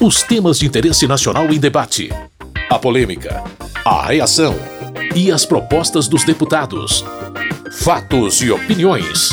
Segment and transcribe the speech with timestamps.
[0.00, 2.08] Os temas de interesse nacional em debate.
[2.70, 3.42] A polêmica.
[3.84, 4.54] A reação.
[5.12, 7.04] E as propostas dos deputados.
[7.72, 9.30] Fatos e opiniões.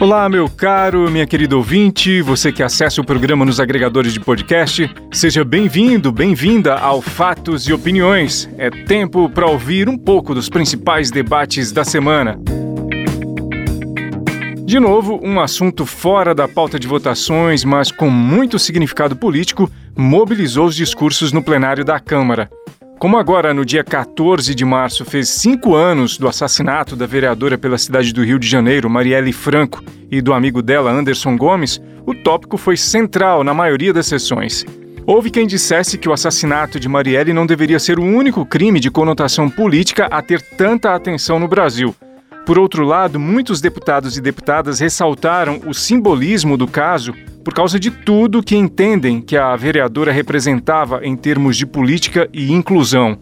[0.00, 4.92] Olá, meu caro, minha querida ouvinte, você que acessa o programa nos agregadores de podcast,
[5.12, 8.50] seja bem-vindo, bem-vinda ao Fatos e Opiniões.
[8.58, 12.40] É tempo para ouvir um pouco dos principais debates da semana.
[14.74, 20.66] De novo, um assunto fora da pauta de votações, mas com muito significado político, mobilizou
[20.66, 22.50] os discursos no plenário da Câmara.
[22.98, 27.78] Como agora, no dia 14 de março, fez cinco anos do assassinato da vereadora pela
[27.78, 32.56] cidade do Rio de Janeiro, Marielle Franco, e do amigo dela, Anderson Gomes, o tópico
[32.56, 34.66] foi central na maioria das sessões.
[35.06, 38.90] Houve quem dissesse que o assassinato de Marielle não deveria ser o único crime de
[38.90, 41.94] conotação política a ter tanta atenção no Brasil.
[42.46, 47.90] Por outro lado, muitos deputados e deputadas ressaltaram o simbolismo do caso por causa de
[47.90, 53.18] tudo que entendem que a vereadora representava em termos de política e inclusão.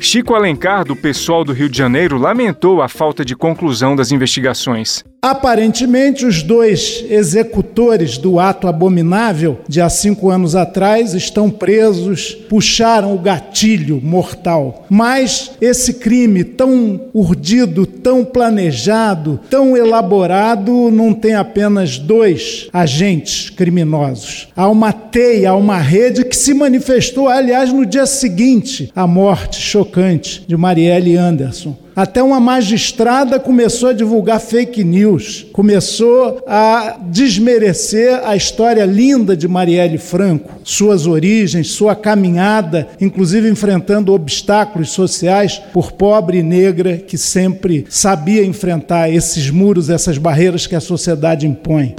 [0.00, 5.04] Chico Alencar, do pessoal do Rio de Janeiro, lamentou a falta de conclusão das investigações.
[5.24, 13.14] Aparentemente, os dois executores do ato abominável de há cinco anos atrás estão presos, puxaram
[13.14, 14.84] o gatilho mortal.
[14.90, 24.48] Mas esse crime tão urdido, tão planejado, tão elaborado, não tem apenas dois agentes criminosos.
[24.56, 29.60] Há uma teia, há uma rede que se manifestou, aliás, no dia seguinte à morte
[29.60, 31.76] chocante de Marielle Anderson.
[31.94, 39.46] Até uma magistrada começou a divulgar fake news, começou a desmerecer a história linda de
[39.46, 47.18] Marielle Franco, suas origens, sua caminhada, inclusive enfrentando obstáculos sociais por pobre e negra que
[47.18, 51.94] sempre sabia enfrentar esses muros, essas barreiras que a sociedade impõe.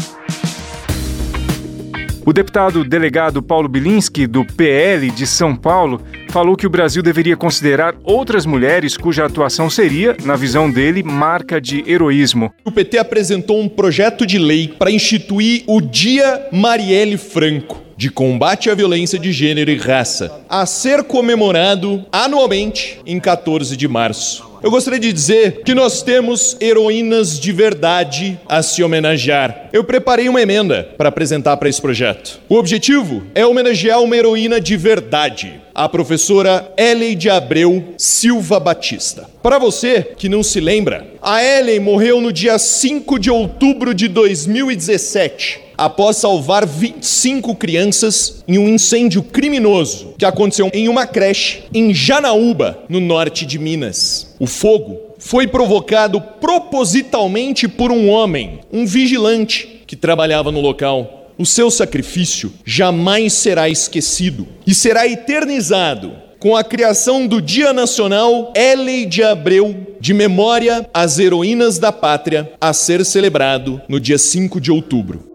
[2.25, 7.35] O deputado delegado Paulo Bilinski, do PL de São Paulo, falou que o Brasil deveria
[7.35, 12.53] considerar outras mulheres cuja atuação seria, na visão dele, marca de heroísmo.
[12.63, 18.69] O PT apresentou um projeto de lei para instituir o Dia Marielle Franco de combate
[18.69, 24.52] à violência de gênero e raça, a ser comemorado anualmente em 14 de março.
[24.63, 29.67] Eu gostaria de dizer que nós temos heroínas de verdade a se homenagear.
[29.73, 32.39] Eu preparei uma emenda para apresentar para esse projeto.
[32.47, 39.29] O objetivo é homenagear uma heroína de verdade, a professora Ellen de Abreu Silva Batista.
[39.43, 44.07] Para você que não se lembra, a Ellen morreu no dia 5 de outubro de
[44.07, 51.93] 2017 após salvar 25 crianças em um incêndio criminoso que aconteceu em uma creche em
[51.93, 54.35] Janaúba, no norte de Minas.
[54.39, 61.31] O fogo foi provocado propositalmente por um homem, um vigilante que trabalhava no local.
[61.37, 68.51] O seu sacrifício jamais será esquecido e será eternizado com a criação do Dia Nacional
[68.53, 74.59] L de Abreu, de memória às heroínas da pátria, a ser celebrado no dia 5
[74.59, 75.31] de outubro.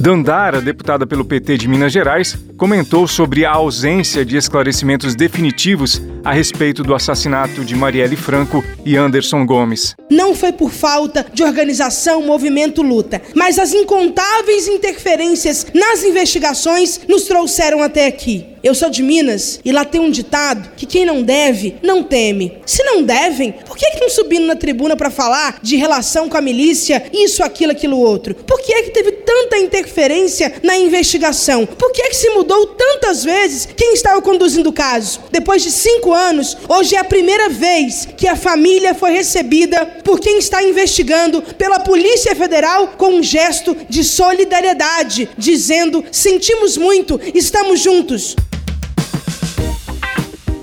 [0.00, 6.32] Dandara, deputada pelo PT de Minas Gerais, comentou sobre a ausência de esclarecimentos definitivos a
[6.32, 9.94] respeito do assassinato de Marielle Franco e Anderson Gomes.
[10.10, 17.24] Não foi por falta de organização, movimento, luta, mas as incontáveis interferências nas investigações nos
[17.24, 18.46] trouxeram até aqui.
[18.62, 22.58] Eu sou de Minas e lá tem um ditado que quem não deve, não teme.
[22.66, 26.42] Se não devem, por que estão subindo na tribuna para falar de relação com a
[26.42, 28.34] milícia, isso, aquilo, aquilo outro?
[28.34, 31.64] Por que é que teve tanta interferência na investigação?
[31.64, 35.20] Por que é que se mudou tantas vezes quem estava conduzindo o caso?
[35.30, 40.20] Depois de cinco anos, hoje é a primeira vez que a família foi recebida por
[40.20, 47.80] quem está investigando pela Polícia Federal com um gesto de solidariedade, dizendo: sentimos muito, estamos
[47.80, 48.36] juntos.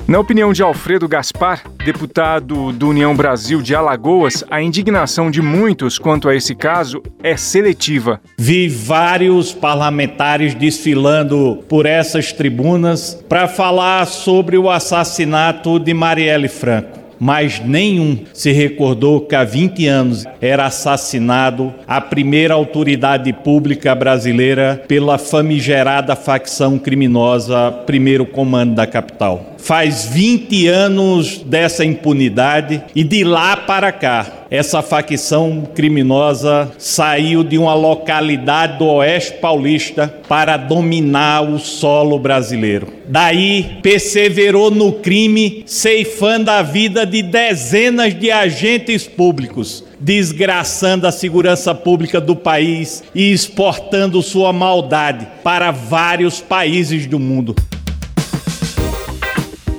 [0.08, 6.00] Na opinião de Alfredo Gaspar, deputado do União Brasil de Alagoas, a indignação de muitos
[6.00, 8.22] quanto a esse caso é seletiva.
[8.38, 17.07] Vi vários parlamentares desfilando por essas tribunas para falar sobre o assassinato de Marielle Franco
[17.20, 24.84] mas nenhum se recordou que há 20 anos era assassinado a primeira autoridade pública brasileira
[24.88, 29.56] pela famigerada facção criminosa Primeiro Comando da Capital.
[29.58, 37.58] Faz 20 anos dessa impunidade e de lá para cá essa facção criminosa saiu de
[37.58, 42.88] uma localidade do oeste paulista para dominar o solo brasileiro.
[43.08, 51.74] Daí perseverou no crime, ceifando a vida de dezenas de agentes públicos, desgraçando a segurança
[51.76, 57.56] pública do país e exportando sua maldade para vários países do mundo.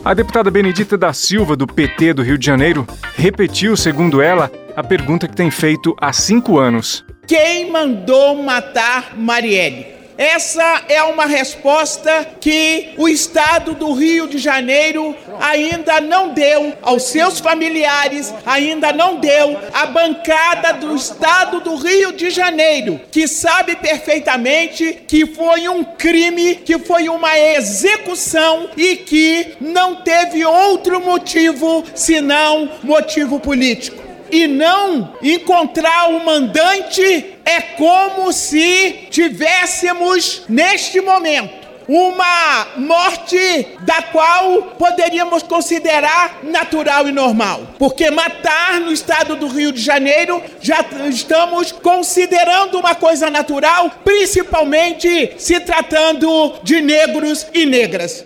[0.09, 4.83] A deputada Benedita da Silva, do PT do Rio de Janeiro, repetiu, segundo ela, a
[4.83, 7.05] pergunta que tem feito há cinco anos.
[7.27, 9.98] Quem mandou matar Marielle?
[10.19, 17.05] Essa é uma resposta que o Estado do Rio de Janeiro ainda não deu aos
[17.05, 23.77] seus familiares, ainda não deu à bancada do Estado do Rio de Janeiro, que sabe
[23.77, 31.85] perfeitamente que foi um crime, que foi uma execução e que não teve outro motivo
[31.95, 33.98] senão motivo político
[34.31, 44.63] e não encontrar o mandante é como se tivéssemos neste momento uma morte da qual
[44.79, 47.63] poderíamos considerar natural e normal.
[47.79, 55.33] Porque matar no estado do Rio de Janeiro já estamos considerando uma coisa natural, principalmente
[55.39, 58.25] se tratando de negros e negras.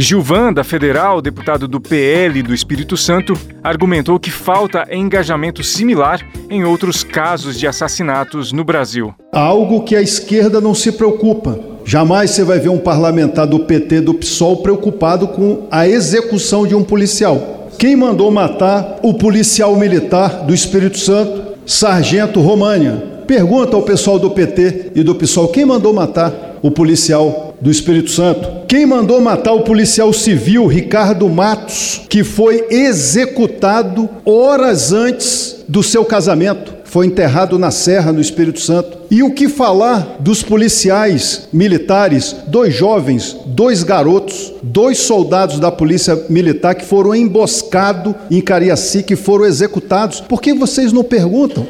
[0.00, 6.64] Gilvan, da Federal, deputado do PL do Espírito Santo, argumentou que falta engajamento similar em
[6.64, 9.14] outros casos de assassinatos no Brasil.
[9.30, 11.58] Algo que a esquerda não se preocupa.
[11.84, 16.74] Jamais você vai ver um parlamentar do PT do PSOL preocupado com a execução de
[16.74, 17.68] um policial.
[17.78, 23.22] Quem mandou matar o policial militar do Espírito Santo, Sargento România?
[23.26, 28.10] Pergunta ao pessoal do PT e do PSOL quem mandou matar o policial do Espírito
[28.10, 28.49] Santo.
[28.70, 36.04] Quem mandou matar o policial civil Ricardo Matos, que foi executado horas antes do seu
[36.04, 36.72] casamento?
[36.84, 38.96] Foi enterrado na Serra, no Espírito Santo.
[39.10, 46.26] E o que falar dos policiais militares, dois jovens, dois garotos, dois soldados da Polícia
[46.28, 50.20] Militar que foram emboscados em Cariaci, que foram executados?
[50.20, 51.66] Por que vocês não perguntam?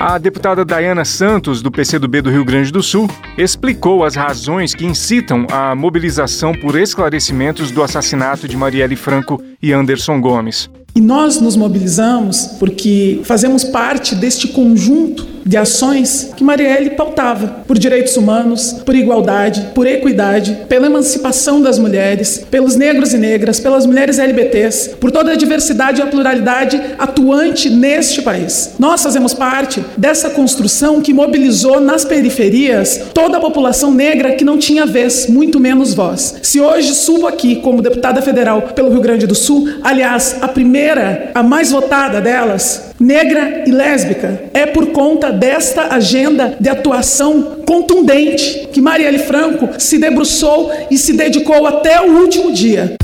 [0.00, 4.86] A deputada Dayana Santos, do PCdoB do Rio Grande do Sul, explicou as razões que
[4.86, 10.70] incitam a mobilização por esclarecimentos do assassinato de Marielle Franco e Anderson Gomes.
[10.94, 17.78] E nós nos mobilizamos porque fazemos parte deste conjunto de ações que Marielle pautava por
[17.78, 23.86] direitos humanos, por igualdade, por equidade, pela emancipação das mulheres, pelos negros e negras, pelas
[23.86, 28.74] mulheres LBTs, por toda a diversidade e a pluralidade atuante neste país.
[28.78, 34.58] Nós fazemos parte dessa construção que mobilizou nas periferias toda a população negra que não
[34.58, 36.40] tinha vez, muito menos voz.
[36.42, 39.47] Se hoje subo aqui como deputada federal pelo Rio Grande do Sul,
[39.82, 46.56] aliás, a primeira, a mais votada delas, negra e lésbica, é por conta desta agenda
[46.60, 52.96] de atuação contundente que Marielle Franco se debruçou e se dedicou até o último dia.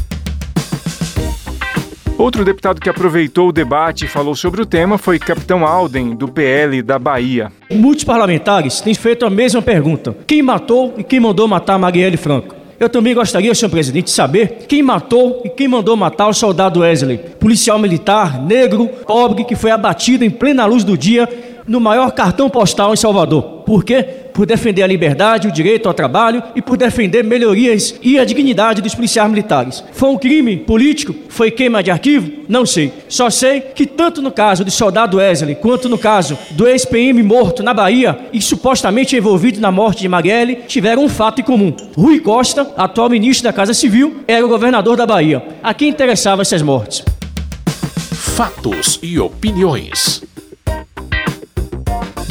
[2.16, 6.28] Outro deputado que aproveitou o debate e falou sobre o tema foi Capitão Alden, do
[6.28, 7.50] PL da Bahia.
[7.70, 12.63] Muitos parlamentares têm feito a mesma pergunta: quem matou e quem mandou matar Marielle Franco?
[12.84, 16.80] Eu também gostaria, senhor presidente, de saber quem matou e quem mandou matar o soldado
[16.80, 21.26] Wesley, policial militar, negro, pobre, que foi abatido em plena luz do dia
[21.66, 23.62] no maior cartão postal em Salvador.
[23.64, 24.23] Por quê?
[24.34, 28.82] Por defender a liberdade, o direito ao trabalho e por defender melhorias e a dignidade
[28.82, 29.84] dos policiais militares.
[29.92, 31.14] Foi um crime político?
[31.28, 32.32] Foi queima de arquivo?
[32.48, 32.92] Não sei.
[33.08, 37.62] Só sei que tanto no caso do soldado Wesley quanto no caso do ex-PM morto
[37.62, 41.72] na Bahia e supostamente envolvido na morte de Marielle tiveram um fato em comum.
[41.96, 45.44] Rui Costa, atual ministro da Casa Civil, era o governador da Bahia.
[45.62, 47.04] A quem interessavam essas mortes?
[48.12, 50.23] Fatos e opiniões.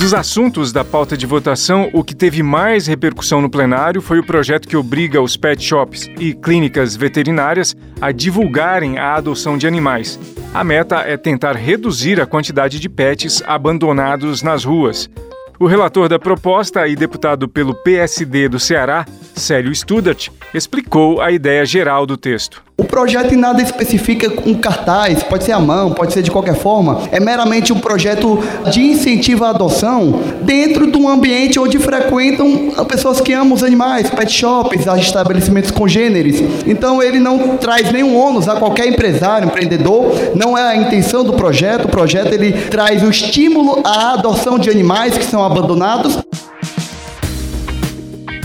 [0.04, 4.26] Dos assuntos da pauta de votação, o que teve mais repercussão no plenário foi o
[4.26, 10.20] projeto que obriga os pet shops e clínicas veterinárias a divulgarem a adoção de animais.
[10.54, 15.10] A meta é tentar reduzir a quantidade de pets abandonados nas ruas.
[15.58, 21.66] O relator da proposta e deputado pelo PSD do Ceará, Célio Studart, explicou a ideia
[21.66, 22.64] geral do texto.
[22.76, 26.56] O projeto em nada especifica um cartaz, pode ser à mão, pode ser de qualquer
[26.56, 27.02] forma.
[27.12, 28.40] É meramente um projeto
[28.72, 34.10] de incentivo à adoção dentro de um ambiente onde frequentam pessoas que amam os animais,
[34.10, 36.42] pet shops, estabelecimentos congêneres.
[36.66, 40.12] Então ele não traz nenhum ônus a qualquer empresário, empreendedor.
[40.36, 41.86] Não é a intenção do projeto.
[41.86, 46.18] O projeto ele traz o estímulo à adoção de animais que são abandonados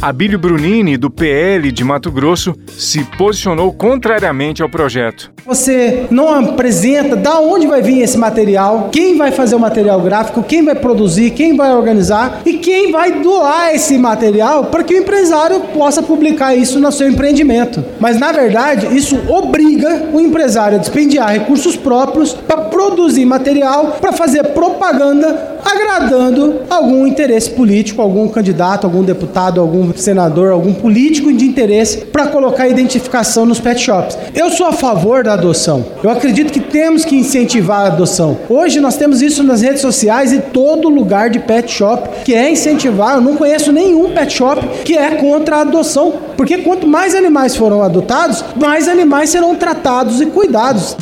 [0.00, 5.32] Abílio Brunini, do PL de Mato Grosso, se posicionou contrariamente ao projeto.
[5.44, 10.42] Você não apresenta da onde vai vir esse material, quem vai fazer o material gráfico,
[10.42, 14.98] quem vai produzir, quem vai organizar e quem vai doar esse material para que o
[14.98, 17.84] empresário possa publicar isso no seu empreendimento.
[17.98, 24.12] Mas na verdade, isso obriga o empresário a despendiar recursos próprios para produzir material para
[24.12, 31.44] fazer propaganda agradando algum interesse político, algum candidato, algum deputado, algum senador, algum político de
[31.44, 34.18] interesse para colocar identificação nos pet shops.
[34.34, 35.84] Eu sou a favor da adoção.
[36.02, 38.38] Eu acredito que temos que incentivar a adoção.
[38.48, 42.50] Hoje nós temos isso nas redes sociais e todo lugar de pet shop que é
[42.50, 43.16] incentivar.
[43.16, 47.56] Eu não conheço nenhum pet shop que é contra a adoção, porque quanto mais animais
[47.56, 50.96] foram adotados, mais animais serão tratados e cuidados.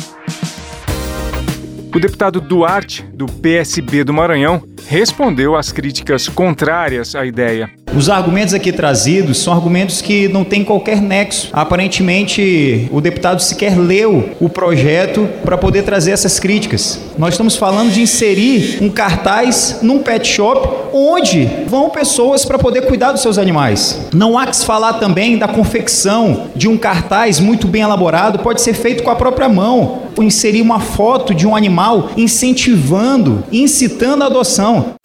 [1.93, 7.69] O deputado Duarte, do PSB do Maranhão, respondeu às críticas contrárias à ideia.
[7.95, 11.49] Os argumentos aqui trazidos são argumentos que não têm qualquer nexo.
[11.53, 16.99] Aparentemente, o deputado sequer leu o projeto para poder trazer essas críticas.
[17.17, 22.81] Nós estamos falando de inserir um cartaz num pet shop onde vão pessoas para poder
[22.81, 24.07] cuidar dos seus animais.
[24.13, 28.61] Não há que se falar também da confecção de um cartaz muito bem elaborado, pode
[28.61, 30.06] ser feito com a própria mão.
[30.19, 34.95] Inserir uma foto de um animal incentivando, incitando a adoção.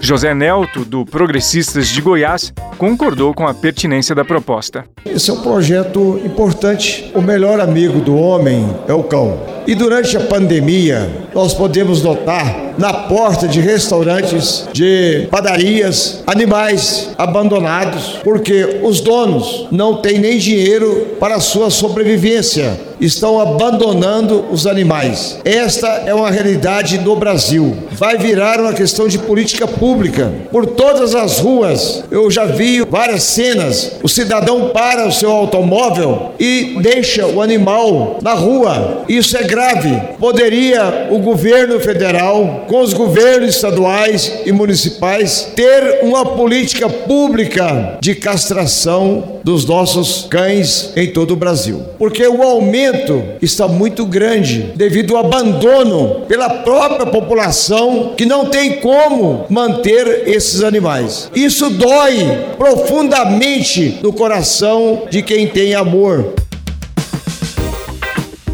[0.00, 4.84] José Nelto, do Progressistas de Goiás, concordou com a pertinência da proposta.
[5.04, 7.12] Esse é um projeto importante.
[7.14, 9.38] O melhor amigo do homem é o cão.
[9.66, 18.18] E durante a pandemia, nós podemos notar na porta de restaurantes, de padarias, animais abandonados,
[18.24, 25.38] porque os donos não têm nem dinheiro para a sua sobrevivência, estão abandonando os animais.
[25.44, 27.76] Esta é uma realidade no Brasil.
[27.92, 30.30] Vai virar uma questão de política pública.
[30.50, 33.92] Por todas as ruas, eu já vi várias cenas.
[34.02, 39.04] O cidadão para o seu automóvel e deixa o animal na rua.
[39.08, 40.00] Isso é grave.
[40.18, 48.14] Poderia o governo federal, com os governos estaduais e municipais, ter uma política pública de
[48.14, 51.82] castração dos nossos cães em todo o Brasil.
[51.98, 58.74] Porque o aumento está muito grande devido ao abandono pela própria população que não tem
[58.74, 61.30] como manter esses animais.
[61.34, 62.16] Isso dói
[62.56, 66.34] profundamente no coração de quem tem amor.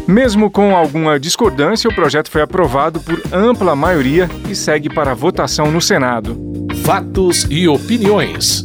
[0.07, 5.69] Mesmo com alguma discordância, o projeto foi aprovado por ampla maioria e segue para votação
[5.69, 6.39] no Senado.
[6.85, 8.63] Fatos e opiniões.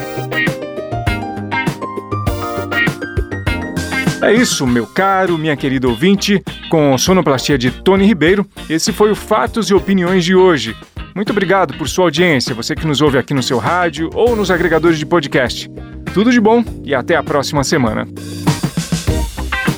[4.24, 9.16] É isso, meu caro, minha querida ouvinte, com sonoplastia de Tony Ribeiro, esse foi o
[9.16, 10.76] Fatos e Opiniões de hoje.
[11.16, 14.52] Muito obrigado por sua audiência, você que nos ouve aqui no seu rádio ou nos
[14.52, 15.70] agregadores de podcast.
[16.14, 18.08] Tudo de bom e até a próxima semana.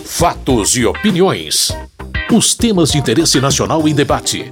[0.05, 1.75] Fatos e opiniões.
[2.31, 4.51] Os temas de interesse nacional em debate.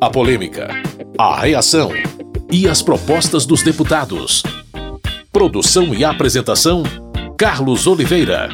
[0.00, 0.68] A polêmica,
[1.16, 1.90] a reação
[2.50, 4.42] e as propostas dos deputados.
[5.32, 6.82] Produção e apresentação:
[7.38, 8.48] Carlos Oliveira.